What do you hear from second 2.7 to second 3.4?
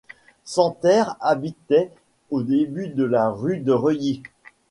de la